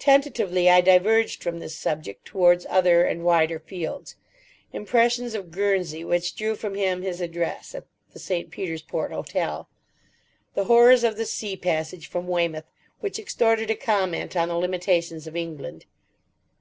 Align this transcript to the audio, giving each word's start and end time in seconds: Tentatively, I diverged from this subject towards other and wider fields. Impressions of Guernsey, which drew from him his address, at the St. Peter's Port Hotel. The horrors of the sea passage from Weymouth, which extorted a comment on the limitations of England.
Tentatively, 0.00 0.68
I 0.68 0.80
diverged 0.80 1.40
from 1.40 1.60
this 1.60 1.76
subject 1.76 2.24
towards 2.24 2.66
other 2.68 3.04
and 3.04 3.22
wider 3.22 3.60
fields. 3.60 4.16
Impressions 4.72 5.34
of 5.36 5.52
Guernsey, 5.52 6.02
which 6.02 6.34
drew 6.34 6.56
from 6.56 6.74
him 6.74 7.02
his 7.02 7.20
address, 7.20 7.76
at 7.76 7.84
the 8.12 8.18
St. 8.18 8.50
Peter's 8.50 8.82
Port 8.82 9.12
Hotel. 9.12 9.68
The 10.54 10.64
horrors 10.64 11.04
of 11.04 11.16
the 11.16 11.24
sea 11.26 11.56
passage 11.56 12.08
from 12.08 12.26
Weymouth, 12.26 12.66
which 12.98 13.20
extorted 13.20 13.70
a 13.70 13.76
comment 13.76 14.34
on 14.34 14.48
the 14.48 14.56
limitations 14.56 15.28
of 15.28 15.36
England. 15.36 15.86